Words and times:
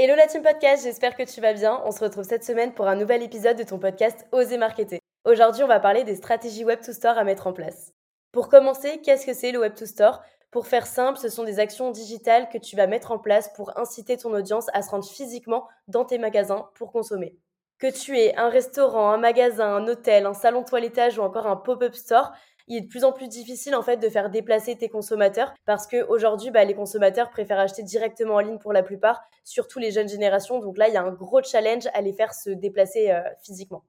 Hello 0.00 0.14
la 0.14 0.28
team 0.28 0.44
podcast, 0.44 0.84
j'espère 0.84 1.16
que 1.16 1.24
tu 1.24 1.40
vas 1.40 1.54
bien. 1.54 1.82
On 1.84 1.90
se 1.90 1.98
retrouve 1.98 2.22
cette 2.22 2.44
semaine 2.44 2.72
pour 2.72 2.86
un 2.86 2.94
nouvel 2.94 3.20
épisode 3.20 3.58
de 3.58 3.64
ton 3.64 3.80
podcast 3.80 4.28
Oser 4.30 4.56
Marketer. 4.56 5.00
Aujourd'hui, 5.24 5.64
on 5.64 5.66
va 5.66 5.80
parler 5.80 6.04
des 6.04 6.14
stratégies 6.14 6.64
Web 6.64 6.82
to 6.82 6.92
Store 6.92 7.18
à 7.18 7.24
mettre 7.24 7.48
en 7.48 7.52
place. 7.52 7.92
Pour 8.30 8.48
commencer, 8.48 9.00
qu'est-ce 9.02 9.26
que 9.26 9.32
c'est 9.34 9.50
le 9.50 9.58
Web 9.58 9.74
to 9.74 9.86
Store? 9.86 10.22
Pour 10.52 10.68
faire 10.68 10.86
simple, 10.86 11.18
ce 11.18 11.28
sont 11.28 11.42
des 11.42 11.58
actions 11.58 11.90
digitales 11.90 12.48
que 12.48 12.58
tu 12.58 12.76
vas 12.76 12.86
mettre 12.86 13.10
en 13.10 13.18
place 13.18 13.52
pour 13.56 13.76
inciter 13.76 14.16
ton 14.16 14.32
audience 14.32 14.68
à 14.72 14.82
se 14.82 14.90
rendre 14.90 15.04
physiquement 15.04 15.66
dans 15.88 16.04
tes 16.04 16.18
magasins 16.18 16.70
pour 16.76 16.92
consommer. 16.92 17.36
Que 17.80 17.90
tu 17.90 18.16
aies 18.20 18.36
un 18.36 18.50
restaurant, 18.50 19.10
un 19.10 19.18
magasin, 19.18 19.74
un 19.74 19.88
hôtel, 19.88 20.26
un 20.26 20.34
salon 20.34 20.62
toilettage 20.62 21.18
ou 21.18 21.22
encore 21.22 21.48
un 21.48 21.56
pop-up 21.56 21.96
store, 21.96 22.30
il 22.68 22.76
est 22.76 22.80
de 22.82 22.88
plus 22.88 23.04
en 23.04 23.12
plus 23.12 23.28
difficile 23.28 23.74
en 23.74 23.82
fait 23.82 23.96
de 23.96 24.08
faire 24.08 24.30
déplacer 24.30 24.76
tes 24.76 24.88
consommateurs 24.88 25.54
parce 25.64 25.86
que 25.86 26.06
aujourd'hui 26.08 26.50
bah, 26.50 26.64
les 26.64 26.74
consommateurs 26.74 27.30
préfèrent 27.30 27.58
acheter 27.58 27.82
directement 27.82 28.34
en 28.34 28.40
ligne 28.40 28.58
pour 28.58 28.72
la 28.72 28.82
plupart, 28.82 29.22
surtout 29.44 29.78
les 29.78 29.90
jeunes 29.90 30.08
générations. 30.08 30.58
Donc 30.58 30.78
là, 30.78 30.88
il 30.88 30.94
y 30.94 30.96
a 30.96 31.02
un 31.02 31.12
gros 31.12 31.42
challenge 31.42 31.88
à 31.94 32.00
les 32.00 32.12
faire 32.12 32.34
se 32.34 32.50
déplacer 32.50 33.10
euh, 33.10 33.20
physiquement. 33.42 33.82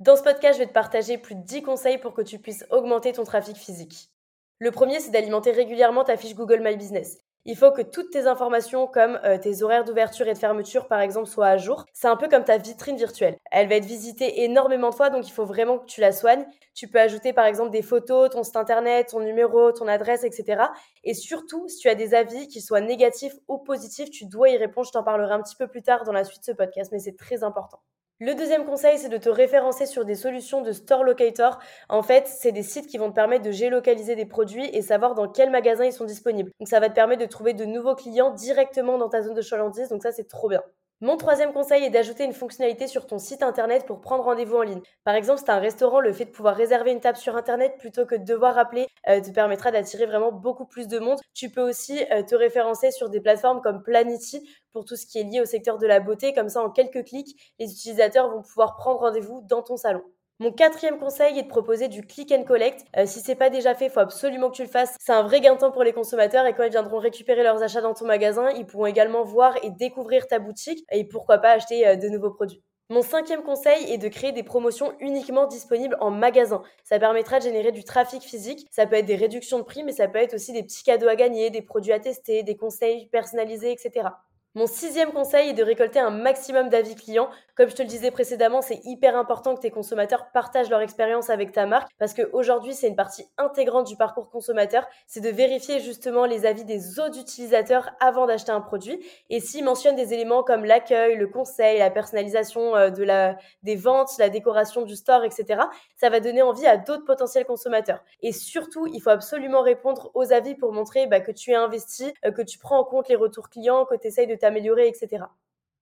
Dans 0.00 0.16
ce 0.16 0.22
podcast, 0.22 0.54
je 0.54 0.64
vais 0.64 0.68
te 0.68 0.72
partager 0.72 1.18
plus 1.18 1.36
de 1.36 1.42
10 1.42 1.62
conseils 1.62 1.98
pour 1.98 2.14
que 2.14 2.22
tu 2.22 2.38
puisses 2.38 2.66
augmenter 2.70 3.12
ton 3.12 3.24
trafic 3.24 3.56
physique. 3.56 4.10
Le 4.58 4.70
premier, 4.70 4.98
c'est 5.00 5.10
d'alimenter 5.10 5.52
régulièrement 5.52 6.04
ta 6.04 6.16
fiche 6.16 6.34
Google 6.34 6.60
My 6.60 6.76
Business. 6.76 7.18
Il 7.44 7.56
faut 7.56 7.72
que 7.72 7.82
toutes 7.82 8.10
tes 8.10 8.28
informations 8.28 8.86
comme 8.86 9.18
euh, 9.24 9.36
tes 9.36 9.64
horaires 9.64 9.82
d'ouverture 9.82 10.28
et 10.28 10.32
de 10.32 10.38
fermeture 10.38 10.86
par 10.86 11.00
exemple 11.00 11.26
soient 11.26 11.48
à 11.48 11.56
jour. 11.56 11.84
C'est 11.92 12.06
un 12.06 12.16
peu 12.16 12.28
comme 12.28 12.44
ta 12.44 12.56
vitrine 12.56 12.96
virtuelle. 12.96 13.36
Elle 13.50 13.68
va 13.68 13.74
être 13.74 13.84
visitée 13.84 14.44
énormément 14.44 14.90
de 14.90 14.94
fois 14.94 15.10
donc 15.10 15.26
il 15.26 15.32
faut 15.32 15.44
vraiment 15.44 15.78
que 15.78 15.86
tu 15.86 16.00
la 16.00 16.12
soignes. 16.12 16.46
Tu 16.74 16.86
peux 16.86 17.00
ajouter 17.00 17.32
par 17.32 17.46
exemple 17.46 17.70
des 17.70 17.82
photos, 17.82 18.30
ton 18.30 18.44
site 18.44 18.54
internet, 18.56 19.08
ton 19.10 19.18
numéro, 19.18 19.72
ton 19.72 19.88
adresse, 19.88 20.22
etc. 20.22 20.66
Et 21.02 21.14
surtout, 21.14 21.68
si 21.68 21.78
tu 21.78 21.88
as 21.88 21.96
des 21.96 22.14
avis 22.14 22.46
qui 22.46 22.60
soient 22.60 22.80
négatifs 22.80 23.34
ou 23.48 23.58
positifs, 23.58 24.10
tu 24.10 24.26
dois 24.26 24.48
y 24.50 24.56
répondre. 24.56 24.86
Je 24.86 24.92
t'en 24.92 25.02
parlerai 25.02 25.32
un 25.32 25.42
petit 25.42 25.56
peu 25.56 25.66
plus 25.66 25.82
tard 25.82 26.04
dans 26.04 26.12
la 26.12 26.22
suite 26.22 26.42
de 26.42 26.44
ce 26.44 26.52
podcast 26.52 26.92
mais 26.92 27.00
c'est 27.00 27.16
très 27.16 27.42
important. 27.42 27.80
Le 28.24 28.36
deuxième 28.36 28.64
conseil, 28.64 28.98
c'est 28.98 29.08
de 29.08 29.16
te 29.16 29.28
référencer 29.28 29.84
sur 29.84 30.04
des 30.04 30.14
solutions 30.14 30.62
de 30.62 30.70
store 30.70 31.02
locator. 31.02 31.58
En 31.88 32.04
fait, 32.04 32.28
c'est 32.28 32.52
des 32.52 32.62
sites 32.62 32.86
qui 32.86 32.96
vont 32.96 33.10
te 33.10 33.16
permettre 33.16 33.44
de 33.44 33.50
géolocaliser 33.50 34.14
des 34.14 34.26
produits 34.26 34.66
et 34.66 34.80
savoir 34.80 35.16
dans 35.16 35.28
quel 35.28 35.50
magasin 35.50 35.86
ils 35.86 35.92
sont 35.92 36.04
disponibles. 36.04 36.52
Donc 36.60 36.68
ça 36.68 36.78
va 36.78 36.88
te 36.88 36.94
permettre 36.94 37.20
de 37.20 37.26
trouver 37.26 37.52
de 37.52 37.64
nouveaux 37.64 37.96
clients 37.96 38.30
directement 38.30 38.96
dans 38.96 39.08
ta 39.08 39.22
zone 39.22 39.34
de 39.34 39.42
chalandise. 39.42 39.88
Donc 39.88 40.04
ça, 40.04 40.12
c'est 40.12 40.28
trop 40.28 40.48
bien. 40.48 40.62
Mon 41.02 41.16
troisième 41.16 41.52
conseil 41.52 41.82
est 41.82 41.90
d'ajouter 41.90 42.22
une 42.22 42.32
fonctionnalité 42.32 42.86
sur 42.86 43.08
ton 43.08 43.18
site 43.18 43.42
internet 43.42 43.86
pour 43.86 44.00
prendre 44.00 44.22
rendez-vous 44.22 44.58
en 44.58 44.62
ligne. 44.62 44.82
Par 45.02 45.16
exemple, 45.16 45.40
si 45.40 45.44
tu 45.44 45.50
un 45.50 45.58
restaurant, 45.58 45.98
le 45.98 46.12
fait 46.12 46.26
de 46.26 46.30
pouvoir 46.30 46.54
réserver 46.54 46.92
une 46.92 47.00
table 47.00 47.18
sur 47.18 47.34
internet 47.34 47.74
plutôt 47.76 48.06
que 48.06 48.14
de 48.14 48.24
devoir 48.24 48.56
appeler 48.56 48.86
euh, 49.08 49.20
te 49.20 49.30
permettra 49.30 49.72
d'attirer 49.72 50.06
vraiment 50.06 50.30
beaucoup 50.30 50.64
plus 50.64 50.86
de 50.86 51.00
monde. 51.00 51.18
Tu 51.34 51.50
peux 51.50 51.68
aussi 51.68 52.04
euh, 52.12 52.22
te 52.22 52.36
référencer 52.36 52.92
sur 52.92 53.10
des 53.10 53.20
plateformes 53.20 53.60
comme 53.62 53.82
Planity 53.82 54.48
pour 54.72 54.84
tout 54.84 54.94
ce 54.94 55.04
qui 55.04 55.18
est 55.18 55.24
lié 55.24 55.40
au 55.40 55.44
secteur 55.44 55.76
de 55.78 55.88
la 55.88 55.98
beauté. 55.98 56.34
Comme 56.34 56.48
ça, 56.48 56.62
en 56.62 56.70
quelques 56.70 57.04
clics, 57.04 57.36
les 57.58 57.72
utilisateurs 57.72 58.30
vont 58.30 58.42
pouvoir 58.42 58.76
prendre 58.76 59.00
rendez-vous 59.00 59.40
dans 59.48 59.62
ton 59.62 59.76
salon. 59.76 60.04
Mon 60.38 60.50
quatrième 60.50 60.98
conseil 60.98 61.38
est 61.38 61.44
de 61.44 61.48
proposer 61.48 61.88
du 61.88 62.02
click 62.02 62.32
and 62.32 62.44
collect. 62.44 62.84
Euh, 62.96 63.06
si 63.06 63.20
c'est 63.20 63.36
pas 63.36 63.48
déjà 63.48 63.74
fait, 63.74 63.88
faut 63.88 64.00
absolument 64.00 64.50
que 64.50 64.56
tu 64.56 64.62
le 64.62 64.68
fasses. 64.68 64.96
C'est 64.98 65.12
un 65.12 65.22
vrai 65.22 65.40
gain 65.40 65.54
de 65.54 65.60
temps 65.60 65.70
pour 65.70 65.84
les 65.84 65.92
consommateurs 65.92 66.46
et 66.46 66.54
quand 66.54 66.64
ils 66.64 66.70
viendront 66.70 66.98
récupérer 66.98 67.42
leurs 67.42 67.62
achats 67.62 67.80
dans 67.80 67.94
ton 67.94 68.06
magasin, 68.06 68.50
ils 68.50 68.66
pourront 68.66 68.86
également 68.86 69.22
voir 69.22 69.54
et 69.62 69.70
découvrir 69.70 70.26
ta 70.26 70.40
boutique 70.40 70.84
et 70.90 71.04
pourquoi 71.04 71.38
pas 71.38 71.50
acheter 71.50 71.86
euh, 71.86 71.96
de 71.96 72.08
nouveaux 72.08 72.32
produits. 72.32 72.62
Mon 72.90 73.02
cinquième 73.02 73.42
conseil 73.42 73.90
est 73.90 73.98
de 73.98 74.08
créer 74.08 74.32
des 74.32 74.42
promotions 74.42 74.92
uniquement 75.00 75.46
disponibles 75.46 75.96
en 76.00 76.10
magasin. 76.10 76.62
Ça 76.84 76.98
permettra 76.98 77.38
de 77.38 77.44
générer 77.44 77.72
du 77.72 77.84
trafic 77.84 78.22
physique. 78.22 78.66
Ça 78.70 78.86
peut 78.86 78.96
être 78.96 79.06
des 79.06 79.16
réductions 79.16 79.58
de 79.58 79.64
prix, 79.64 79.84
mais 79.84 79.92
ça 79.92 80.08
peut 80.08 80.18
être 80.18 80.34
aussi 80.34 80.52
des 80.52 80.62
petits 80.62 80.82
cadeaux 80.82 81.08
à 81.08 81.14
gagner, 81.14 81.50
des 81.50 81.62
produits 81.62 81.92
à 81.92 82.00
tester, 82.00 82.42
des 82.42 82.56
conseils 82.56 83.06
personnalisés, 83.06 83.72
etc. 83.72 84.08
Mon 84.54 84.66
sixième 84.66 85.12
conseil 85.12 85.48
est 85.48 85.54
de 85.54 85.62
récolter 85.62 85.98
un 85.98 86.10
maximum 86.10 86.68
d'avis 86.68 86.94
clients. 86.94 87.30
Comme 87.56 87.70
je 87.70 87.74
te 87.74 87.80
le 87.80 87.88
disais 87.88 88.10
précédemment, 88.10 88.60
c'est 88.60 88.80
hyper 88.84 89.16
important 89.16 89.54
que 89.54 89.60
tes 89.62 89.70
consommateurs 89.70 90.30
partagent 90.30 90.68
leur 90.68 90.82
expérience 90.82 91.30
avec 91.30 91.52
ta 91.52 91.64
marque 91.64 91.90
parce 91.98 92.12
qu'aujourd'hui, 92.12 92.74
c'est 92.74 92.88
une 92.88 92.96
partie 92.96 93.24
intégrante 93.38 93.86
du 93.86 93.96
parcours 93.96 94.28
consommateur. 94.28 94.86
C'est 95.06 95.22
de 95.22 95.30
vérifier 95.30 95.80
justement 95.80 96.26
les 96.26 96.44
avis 96.44 96.66
des 96.66 97.00
autres 97.00 97.18
utilisateurs 97.18 97.92
avant 97.98 98.26
d'acheter 98.26 98.52
un 98.52 98.60
produit. 98.60 99.00
Et 99.30 99.40
s'ils 99.40 99.64
mentionnent 99.64 99.96
des 99.96 100.12
éléments 100.12 100.42
comme 100.42 100.66
l'accueil, 100.66 101.16
le 101.16 101.28
conseil, 101.28 101.78
la 101.78 101.90
personnalisation 101.90 102.76
euh, 102.76 102.90
de 102.90 103.04
la, 103.04 103.38
des 103.62 103.76
ventes, 103.76 104.10
la 104.18 104.28
décoration 104.28 104.82
du 104.82 104.96
store, 104.96 105.24
etc., 105.24 105.62
ça 105.96 106.10
va 106.10 106.20
donner 106.20 106.42
envie 106.42 106.66
à 106.66 106.76
d'autres 106.76 107.06
potentiels 107.06 107.46
consommateurs. 107.46 108.04
Et 108.20 108.32
surtout, 108.32 108.86
il 108.86 109.00
faut 109.00 109.08
absolument 109.08 109.62
répondre 109.62 110.10
aux 110.12 110.30
avis 110.30 110.54
pour 110.54 110.74
montrer 110.74 111.06
bah, 111.06 111.20
que 111.20 111.32
tu 111.32 111.52
es 111.52 111.54
investi, 111.54 112.12
euh, 112.26 112.32
que 112.32 112.42
tu 112.42 112.58
prends 112.58 112.78
en 112.78 112.84
compte 112.84 113.08
les 113.08 113.16
retours 113.16 113.48
clients, 113.48 113.86
que 113.86 113.94
tu 113.94 114.08
essayes 114.08 114.26
de 114.26 114.41
t'améliorer, 114.42 114.88
etc. 114.88 115.24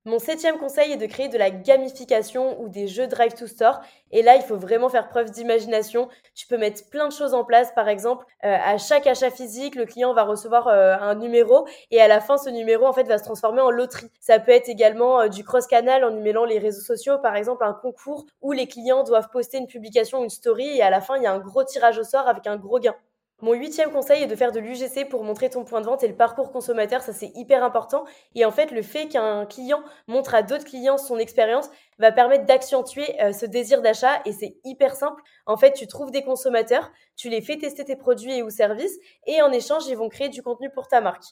Mon 0.07 0.19
septième 0.19 0.57
conseil 0.57 0.93
est 0.93 0.97
de 0.97 1.05
créer 1.05 1.29
de 1.29 1.37
la 1.37 1.51
gamification 1.51 2.59
ou 2.63 2.71
des 2.71 2.89
jeux 2.89 3.07
drive 3.07 3.35
to 3.35 3.47
store. 3.47 3.83
Et 4.13 4.23
là, 4.23 4.37
il 4.37 4.41
faut 4.43 4.57
vraiment 4.57 4.89
faire 4.89 5.11
preuve 5.11 5.31
d'imagination. 5.31 6.09
Tu 6.35 6.47
peux 6.47 6.57
mettre 6.57 6.89
plein 6.89 7.07
de 7.07 7.13
choses 7.13 7.35
en 7.35 7.45
place. 7.45 7.71
Par 7.75 7.87
exemple, 7.87 8.25
euh, 8.45 8.57
à 8.65 8.79
chaque 8.79 9.07
achat 9.07 9.31
physique, 9.31 9.75
le 9.75 9.85
client 9.85 10.15
va 10.15 10.23
recevoir 10.23 10.69
euh, 10.69 10.97
un 10.99 11.17
numéro 11.17 11.69
et 11.91 12.01
à 12.01 12.09
la 12.09 12.23
fin, 12.23 12.39
ce 12.39 12.49
numéro 12.49 12.87
en 12.87 12.95
fait 12.95 13.05
va 13.05 13.19
se 13.19 13.25
transformer 13.25 13.61
en 13.61 13.71
loterie. 13.71 14.11
Ça 14.21 14.39
peut 14.39 14.53
être 14.53 14.71
également 14.71 15.21
euh, 15.21 15.29
du 15.29 15.45
cross-canal 15.45 16.03
en 16.03 16.17
y 16.17 16.21
mêlant 16.21 16.47
les 16.47 16.59
réseaux 16.59 16.81
sociaux. 16.81 17.19
Par 17.19 17.37
exemple, 17.37 17.63
un 17.63 17.75
concours 17.75 18.25
où 18.41 18.53
les 18.53 18.67
clients 18.67 19.05
doivent 19.05 19.29
poster 19.31 19.59
une 19.59 19.67
publication, 19.67 20.25
une 20.25 20.31
story 20.31 20.79
et 20.79 20.83
à 20.83 20.89
la 20.89 21.03
fin, 21.03 21.19
il 21.19 21.25
y 21.25 21.27
a 21.27 21.33
un 21.35 21.41
gros 21.41 21.63
tirage 21.63 21.99
au 21.99 22.05
sort 22.05 22.27
avec 22.27 22.47
un 22.47 22.57
gros 22.57 22.79
gain. 22.79 22.97
Mon 23.43 23.55
huitième 23.55 23.91
conseil 23.91 24.23
est 24.23 24.27
de 24.27 24.37
faire 24.37 24.53
de 24.53 24.61
l'UGC 24.61 25.09
pour 25.09 25.25
montrer 25.25 25.49
ton 25.49 25.65
point 25.65 25.81
de 25.81 25.87
vente 25.87 26.03
et 26.03 26.09
le 26.09 26.15
parcours 26.15 26.53
consommateur, 26.53 27.01
ça 27.01 27.15
c'est 27.15 27.33
hyper 27.35 27.65
important. 27.65 28.05
Et 28.35 28.45
en 28.45 28.51
fait, 28.51 28.71
le 28.71 28.83
fait 28.83 29.09
qu'un 29.09 29.47
client 29.47 29.83
montre 30.09 30.35
à 30.35 30.43
d'autres 30.43 30.67
clients 30.67 30.99
son 30.99 31.19
expérience 31.19 31.71
va 31.99 32.13
permettre 32.13 32.45
d'accentuer 32.45 33.19
euh, 33.23 33.33
ce 33.33 33.47
désir 33.47 33.81
d'achat 33.81 34.21
et 34.27 34.33
c'est 34.33 34.59
hyper 34.65 34.95
simple. 34.95 35.23
En 35.47 35.57
fait, 35.57 35.73
tu 35.73 35.87
trouves 35.87 36.11
des 36.11 36.23
consommateurs, 36.23 36.91
tu 37.17 37.31
les 37.31 37.41
fais 37.41 37.57
tester 37.57 37.83
tes 37.83 37.97
produits 37.97 38.35
et 38.35 38.43
ou 38.43 38.51
services 38.51 38.99
et 39.27 39.41
en 39.41 39.51
échange, 39.53 39.87
ils 39.87 39.97
vont 39.97 40.11
créer 40.11 40.29
du 40.29 40.43
contenu 40.43 40.69
pour 40.71 40.87
ta 40.87 41.01
marque. 41.01 41.25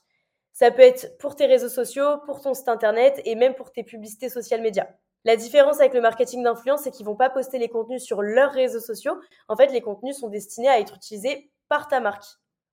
Ça 0.54 0.70
peut 0.70 0.82
être 0.82 1.19
pour 1.19 1.36
tes 1.36 1.44
réseaux 1.44 1.69
sociaux, 1.69 2.19
pour 2.25 2.40
ton 2.40 2.54
site 2.54 2.69
internet 2.69 3.20
et 3.26 3.34
même 3.34 3.54
pour 3.54 3.70
tes 3.70 3.84
publicités 3.84 4.30
social 4.30 4.62
médias. 4.62 4.88
La 5.25 5.36
différence 5.36 5.78
avec 5.78 5.92
le 5.92 6.00
marketing 6.00 6.42
d'influence, 6.42 6.80
c'est 6.84 6.90
qu'ils 6.90 7.04
vont 7.04 7.16
pas 7.16 7.28
poster 7.28 7.58
les 7.58 7.69
contenus 7.69 8.02
sur 8.02 8.22
leurs 8.22 8.52
réseaux 8.52 8.80
sociaux. 8.80 9.20
En 9.48 9.56
fait, 9.56 9.66
les 9.66 9.82
contenus 9.82 10.16
sont 10.16 10.28
destinés 10.28 10.69
à 10.69 10.80
être 10.80 10.96
utilisés 10.96 11.50
par 11.69 11.89
ta 11.89 12.01
marque. 12.01 12.25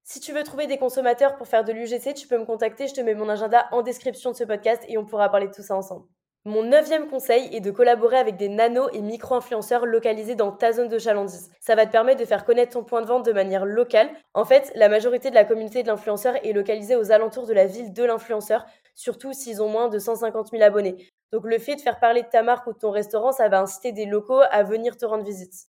Si 0.03 0.19
tu 0.19 0.33
veux 0.33 0.43
trouver 0.43 0.67
des 0.67 0.77
consommateurs 0.77 1.35
pour 1.35 1.47
faire 1.47 1.63
de 1.63 1.73
l'UGC, 1.73 2.13
tu 2.13 2.27
peux 2.27 2.37
me 2.37 2.45
contacter, 2.45 2.87
je 2.87 2.93
te 2.93 3.01
mets 3.01 3.15
mon 3.15 3.27
agenda 3.27 3.67
en 3.71 3.81
description 3.81 4.31
de 4.31 4.35
ce 4.35 4.43
podcast 4.43 4.83
et 4.87 4.97
on 4.97 5.05
pourra 5.05 5.29
parler 5.29 5.47
de 5.47 5.53
tout 5.53 5.63
ça 5.63 5.75
ensemble. 5.75 6.05
Mon 6.47 6.61
neuvième 6.61 7.07
conseil 7.07 7.49
est 7.55 7.59
de 7.59 7.71
collaborer 7.71 8.17
avec 8.17 8.37
des 8.37 8.49
nano 8.49 8.87
et 8.93 9.01
micro-influenceurs 9.01 9.87
localisés 9.87 10.35
dans 10.35 10.51
ta 10.51 10.73
zone 10.73 10.89
de 10.89 10.99
chalandise. 10.99 11.49
Ça 11.59 11.73
va 11.73 11.87
te 11.87 11.91
permettre 11.91 12.19
de 12.19 12.25
faire 12.25 12.45
connaître 12.45 12.73
ton 12.73 12.83
point 12.83 13.01
de 13.01 13.07
vente 13.07 13.25
de 13.25 13.31
manière 13.31 13.65
locale. 13.65 14.11
En 14.35 14.45
fait, 14.45 14.71
la 14.75 14.87
majorité 14.87 15.31
de 15.31 15.35
la 15.35 15.43
communauté 15.43 15.81
de 15.81 15.87
l'influenceur 15.87 16.35
est 16.45 16.53
localisée 16.53 16.95
aux 16.95 17.11
alentours 17.11 17.47
de 17.47 17.53
la 17.53 17.65
ville 17.65 17.93
de 17.93 18.03
l'influenceur, 18.03 18.63
surtout 18.93 19.33
s'ils 19.33 19.63
ont 19.63 19.69
moins 19.69 19.89
de 19.89 19.97
150 19.97 20.49
000 20.51 20.61
abonnés. 20.61 21.09
Donc 21.31 21.45
le 21.45 21.57
fait 21.57 21.77
de 21.77 21.81
faire 21.81 21.99
parler 21.99 22.21
de 22.21 22.29
ta 22.29 22.43
marque 22.43 22.67
ou 22.67 22.73
de 22.73 22.77
ton 22.77 22.91
restaurant, 22.91 23.31
ça 23.31 23.49
va 23.49 23.59
inciter 23.59 23.91
des 23.91 24.05
locaux 24.05 24.41
à 24.51 24.61
venir 24.61 24.97
te 24.97 25.05
rendre 25.07 25.23
visite. 25.23 25.65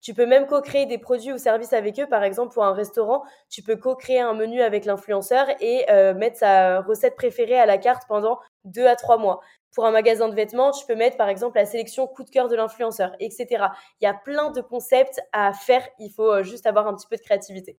Tu 0.00 0.14
peux 0.14 0.26
même 0.26 0.46
co-créer 0.46 0.86
des 0.86 0.98
produits 0.98 1.32
ou 1.32 1.38
services 1.38 1.72
avec 1.72 1.98
eux. 1.98 2.06
Par 2.06 2.22
exemple, 2.22 2.54
pour 2.54 2.64
un 2.64 2.72
restaurant, 2.72 3.24
tu 3.48 3.62
peux 3.62 3.76
co-créer 3.76 4.20
un 4.20 4.34
menu 4.34 4.62
avec 4.62 4.84
l'influenceur 4.84 5.46
et 5.60 5.90
euh, 5.90 6.14
mettre 6.14 6.38
sa 6.38 6.80
recette 6.80 7.16
préférée 7.16 7.58
à 7.58 7.66
la 7.66 7.78
carte 7.78 8.04
pendant 8.08 8.38
deux 8.64 8.86
à 8.86 8.96
trois 8.96 9.18
mois. 9.18 9.40
Pour 9.74 9.86
un 9.86 9.90
magasin 9.90 10.28
de 10.28 10.34
vêtements, 10.34 10.70
tu 10.70 10.86
peux 10.86 10.94
mettre 10.94 11.16
par 11.16 11.28
exemple 11.28 11.56
la 11.56 11.66
sélection 11.66 12.06
coup 12.06 12.24
de 12.24 12.30
cœur 12.30 12.48
de 12.48 12.56
l'influenceur, 12.56 13.14
etc. 13.20 13.66
Il 14.00 14.04
y 14.04 14.06
a 14.06 14.14
plein 14.14 14.50
de 14.50 14.60
concepts 14.60 15.20
à 15.32 15.52
faire. 15.52 15.86
Il 15.98 16.10
faut 16.10 16.32
euh, 16.32 16.42
juste 16.42 16.66
avoir 16.66 16.86
un 16.86 16.94
petit 16.94 17.06
peu 17.06 17.16
de 17.16 17.22
créativité. 17.22 17.78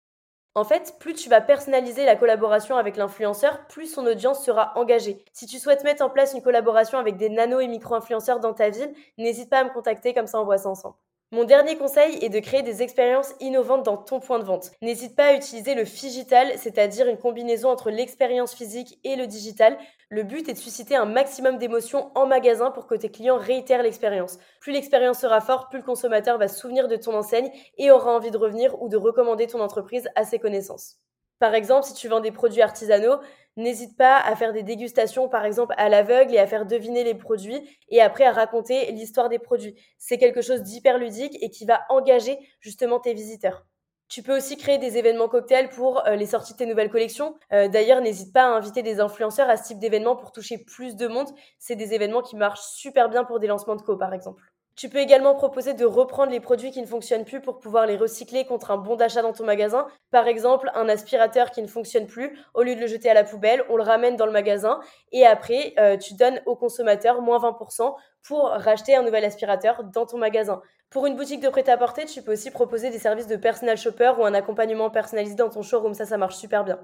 En 0.55 0.65
fait, 0.65 0.97
plus 0.99 1.15
tu 1.15 1.29
vas 1.29 1.41
personnaliser 1.41 2.05
la 2.05 2.17
collaboration 2.17 2.77
avec 2.77 2.97
l'influenceur, 2.97 3.67
plus 3.69 3.87
son 3.87 4.05
audience 4.07 4.45
sera 4.45 4.73
engagée. 4.77 5.25
Si 5.33 5.47
tu 5.47 5.59
souhaites 5.59 5.85
mettre 5.85 6.05
en 6.05 6.11
place 6.11 6.35
une 6.35 6.43
collaboration 6.43 6.99
avec 6.99 7.17
des 7.17 7.29
nano 7.29 7.61
et 7.61 7.69
micro-influenceurs 7.69 8.41
dans 8.41 8.55
ta 8.55 8.71
ville, 8.71 8.93
n'hésite 9.19 9.51
pas 9.51 9.61
à 9.61 9.65
me 9.65 9.71
contacter, 9.71 10.15
comme 10.15 10.27
ça 10.27 10.41
on 10.41 10.45
voit 10.45 10.59
ça 10.59 10.69
ensemble. 10.71 10.97
Mon 11.31 11.45
dernier 11.45 11.77
conseil 11.77 12.17
est 12.25 12.31
de 12.31 12.41
créer 12.41 12.63
des 12.63 12.81
expériences 12.81 13.35
innovantes 13.41 13.85
dans 13.85 13.99
ton 13.99 14.19
point 14.19 14.39
de 14.39 14.45
vente. 14.45 14.71
N'hésite 14.81 15.15
pas 15.15 15.27
à 15.27 15.35
utiliser 15.35 15.75
le 15.75 15.85
digital, 15.85 16.55
c'est-à-dire 16.57 17.07
une 17.07 17.19
combinaison 17.19 17.69
entre 17.69 17.91
l'expérience 17.91 18.55
physique 18.55 18.99
et 19.05 19.15
le 19.15 19.27
digital. 19.27 19.77
Le 20.09 20.23
but 20.23 20.49
est 20.49 20.55
de 20.55 20.59
susciter 20.59 20.97
un 20.97 21.05
maximum 21.05 21.59
d'émotions 21.59 22.11
en 22.15 22.27
magasin 22.27 22.71
pour 22.71 22.87
que 22.87 22.95
tes 22.95 23.11
clients 23.11 23.37
réitèrent 23.37 23.83
l'expérience. 23.83 24.39
Plus 24.63 24.73
l'expérience 24.73 25.19
sera 25.19 25.43
forte, 25.43 25.69
plus 25.69 25.81
le 25.81 25.85
consommateur 25.85 26.39
va 26.39 26.49
se 26.49 26.59
souvenir 26.59 26.89
de 26.89 26.97
ton 26.97 27.15
enseigne 27.15 27.51
et 27.77 27.91
aura 27.91 28.17
envie 28.17 28.31
de 28.31 28.39
revenir 28.39 28.81
ou 28.81 28.89
de 28.89 28.97
recommander 28.97 29.47
ton 29.49 29.61
entreprise 29.61 30.09
à 30.15 30.25
ses 30.25 30.39
connaissances. 30.39 30.97
Par 31.39 31.55
exemple, 31.55 31.87
si 31.87 31.95
tu 31.95 32.09
vends 32.09 32.21
des 32.21 32.33
produits 32.33 32.63
artisanaux, 32.63 33.21
n'hésite 33.57 33.97
pas 33.97 34.17
à 34.19 34.35
faire 34.37 34.53
des 34.53 34.63
dégustations, 34.63 35.29
par 35.29 35.45
exemple, 35.45 35.75
à 35.77 35.89
l'aveugle 35.89 36.35
et 36.35 36.39
à 36.39 36.47
faire 36.47 36.67
deviner 36.67 37.05
les 37.05 37.15
produits 37.15 37.61
et 37.89 38.01
après 38.01 38.25
à 38.25 38.33
raconter 38.33 38.91
l'histoire 38.93 39.29
des 39.29 39.39
produits. 39.39 39.75
C'est 39.99 40.19
quelque 40.19 40.43
chose 40.43 40.63
d'hyper 40.63 40.99
ludique 40.99 41.37
et 41.43 41.51
qui 41.51 41.67
va 41.67 41.83
engager 41.91 42.39
justement 42.61 43.01
tes 43.01 43.15
visiteurs. 43.15 43.67
Tu 44.09 44.23
peux 44.23 44.35
aussi 44.35 44.57
créer 44.57 44.79
des 44.79 44.97
événements 44.97 45.29
cocktails 45.29 45.69
pour 45.69 46.07
euh, 46.07 46.17
les 46.17 46.25
sorties 46.25 46.55
de 46.55 46.59
tes 46.59 46.67
nouvelles 46.67 46.91
collections. 46.91 47.35
Euh, 47.53 47.69
d'ailleurs, 47.69 48.01
n'hésite 48.01 48.33
pas 48.33 48.45
à 48.45 48.57
inviter 48.57 48.83
des 48.83 49.01
influenceurs 49.01 49.51
à 49.51 49.59
ce 49.59 49.69
type 49.69 49.79
d'événements 49.79 50.17
pour 50.17 50.33
toucher 50.33 50.57
plus 50.57 50.97
de 50.97 51.09
monde. 51.09 51.29
C'est 51.59 51.77
des 51.77 51.93
événements 51.93 52.23
qui 52.23 52.35
marchent 52.37 52.67
super 52.73 53.11
bien 53.11 53.25
pour 53.25 53.39
des 53.39 53.49
lancements 53.49 53.77
de 53.77 53.83
co, 53.83 53.97
par 53.99 54.15
exemple. 54.15 54.43
Tu 54.79 54.89
peux 54.89 54.99
également 54.99 55.35
proposer 55.35 55.75
de 55.75 55.85
reprendre 55.85 56.31
les 56.31 56.39
produits 56.39 56.71
qui 56.71 56.81
ne 56.81 56.87
fonctionnent 56.87 57.25
plus 57.25 57.41
pour 57.41 57.59
pouvoir 57.59 57.85
les 57.85 57.97
recycler 57.97 58.45
contre 58.45 58.71
un 58.71 58.77
bon 58.77 58.95
d'achat 58.95 59.23
dans 59.23 59.33
ton 59.33 59.45
magasin. 59.45 59.89
Par 60.13 60.29
exemple, 60.29 60.71
un 60.73 60.89
aspirateur 60.89 61.51
qui 61.51 61.63
ne 61.63 61.67
fonctionne 61.67 62.07
plus, 62.07 62.39
au 62.55 62.63
lieu 62.63 62.77
de 62.77 62.81
le 62.81 62.87
jeter 62.87 63.11
à 63.11 63.15
la 63.15 63.25
poubelle, 63.25 63.65
on 63.71 63.77
le 63.77 63.83
ramène 63.83 64.15
dans 64.15 64.25
le 64.25 64.31
magasin 64.31 64.79
et 65.11 65.27
après, 65.27 65.75
euh, 65.81 65.97
tu 65.97 66.15
donnes 66.15 66.41
au 66.47 66.55
consommateur 66.55 67.21
moins 67.23 67.41
20% 67.41 67.97
pour 68.23 68.51
racheter 68.51 68.95
un 68.95 69.03
nouvel 69.03 69.25
aspirateur 69.25 69.83
dans 69.83 70.07
ton 70.07 70.17
magasin. 70.17 70.63
Pour 70.91 71.07
une 71.07 71.17
boutique 71.17 71.41
de 71.41 71.49
prêt-à-porter, 71.49 72.05
tu 72.05 72.23
peux 72.23 72.35
aussi 72.35 72.53
proposer 72.53 72.91
des 72.91 73.01
services 73.01 73.27
de 73.27 73.35
personal 73.35 73.77
shopper 73.77 74.13
ou 74.17 74.25
un 74.25 74.35
accompagnement 74.35 74.91
personnalisé 74.91 75.35
dans 75.35 75.49
ton 75.49 75.63
showroom. 75.63 75.95
Ça, 75.95 76.07
ça 76.07 76.19
marche 76.19 76.37
super 76.37 76.63
bien. 76.63 76.79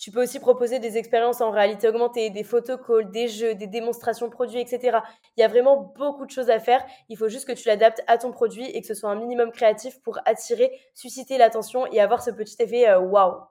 Tu 0.00 0.10
peux 0.10 0.22
aussi 0.22 0.40
proposer 0.40 0.78
des 0.78 0.96
expériences 0.96 1.42
en 1.42 1.50
réalité 1.50 1.86
augmentée, 1.86 2.30
des 2.30 2.42
photocalls, 2.42 3.10
des 3.10 3.28
jeux, 3.28 3.54
des 3.54 3.66
démonstrations 3.66 4.30
produits, 4.30 4.58
etc. 4.58 5.00
Il 5.36 5.42
y 5.42 5.44
a 5.44 5.48
vraiment 5.48 5.92
beaucoup 5.94 6.24
de 6.24 6.30
choses 6.30 6.48
à 6.48 6.58
faire. 6.58 6.82
Il 7.10 7.18
faut 7.18 7.28
juste 7.28 7.46
que 7.46 7.52
tu 7.52 7.68
l'adaptes 7.68 8.02
à 8.06 8.16
ton 8.16 8.32
produit 8.32 8.64
et 8.64 8.80
que 8.80 8.86
ce 8.86 8.94
soit 8.94 9.10
un 9.10 9.14
minimum 9.14 9.52
créatif 9.52 10.00
pour 10.00 10.18
attirer, 10.24 10.72
susciter 10.94 11.36
l'attention 11.36 11.84
et 11.92 12.00
avoir 12.00 12.22
ce 12.22 12.30
petit 12.30 12.56
effet 12.62 12.88
euh, 12.88 12.98
waouh. 12.98 13.42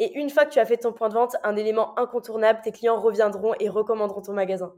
Et 0.00 0.18
une 0.18 0.28
fois 0.28 0.44
que 0.44 0.50
tu 0.50 0.58
as 0.58 0.66
fait 0.66 0.78
ton 0.78 0.92
point 0.92 1.08
de 1.08 1.14
vente, 1.14 1.36
un 1.44 1.54
élément 1.54 1.96
incontournable, 1.96 2.62
tes 2.64 2.72
clients 2.72 3.00
reviendront 3.00 3.54
et 3.60 3.68
recommanderont 3.68 4.22
ton 4.22 4.32
magasin. 4.32 4.74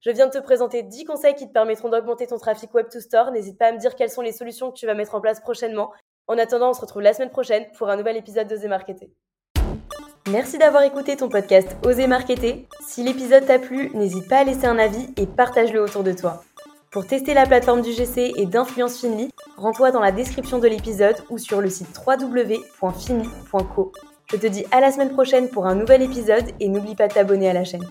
Je 0.00 0.10
viens 0.10 0.26
de 0.26 0.32
te 0.32 0.38
présenter 0.38 0.82
10 0.82 1.04
conseils 1.04 1.36
qui 1.36 1.46
te 1.46 1.52
permettront 1.52 1.90
d'augmenter 1.90 2.26
ton 2.26 2.38
trafic 2.38 2.74
web 2.74 2.88
to 2.88 2.98
store. 2.98 3.30
N'hésite 3.30 3.56
pas 3.56 3.68
à 3.68 3.72
me 3.72 3.78
dire 3.78 3.94
quelles 3.94 4.10
sont 4.10 4.20
les 4.20 4.32
solutions 4.32 4.72
que 4.72 4.76
tu 4.76 4.86
vas 4.86 4.94
mettre 4.94 5.14
en 5.14 5.20
place 5.20 5.38
prochainement. 5.38 5.92
En 6.26 6.36
attendant, 6.38 6.70
on 6.70 6.74
se 6.74 6.80
retrouve 6.80 7.02
la 7.02 7.14
semaine 7.14 7.30
prochaine 7.30 7.70
pour 7.78 7.88
un 7.88 7.96
nouvel 7.96 8.16
épisode 8.16 8.48
de 8.48 8.56
The 8.56 8.64
Marketer. 8.64 9.12
Merci 10.28 10.58
d'avoir 10.58 10.82
écouté 10.82 11.16
ton 11.16 11.28
podcast 11.28 11.76
Oser 11.84 12.08
Marketer. 12.08 12.66
Si 12.84 13.04
l'épisode 13.04 13.46
t'a 13.46 13.60
plu, 13.60 13.90
n'hésite 13.94 14.28
pas 14.28 14.38
à 14.38 14.44
laisser 14.44 14.66
un 14.66 14.76
avis 14.76 15.08
et 15.16 15.24
partage-le 15.24 15.80
autour 15.80 16.02
de 16.02 16.12
toi. 16.12 16.42
Pour 16.90 17.06
tester 17.06 17.32
la 17.32 17.46
plateforme 17.46 17.80
du 17.80 17.92
GC 17.92 18.32
et 18.36 18.46
d'Influence 18.46 18.98
Finly, 18.98 19.30
rends-toi 19.56 19.92
dans 19.92 20.00
la 20.00 20.10
description 20.10 20.58
de 20.58 20.66
l'épisode 20.66 21.14
ou 21.30 21.38
sur 21.38 21.60
le 21.60 21.70
site 21.70 21.96
www.finly.co. 22.04 23.92
Je 24.28 24.36
te 24.36 24.46
dis 24.48 24.64
à 24.72 24.80
la 24.80 24.90
semaine 24.90 25.12
prochaine 25.12 25.48
pour 25.48 25.66
un 25.66 25.76
nouvel 25.76 26.02
épisode 26.02 26.46
et 26.58 26.68
n'oublie 26.68 26.96
pas 26.96 27.06
de 27.06 27.14
t'abonner 27.14 27.48
à 27.48 27.52
la 27.52 27.62
chaîne. 27.62 27.86